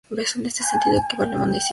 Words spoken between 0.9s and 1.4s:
equivale al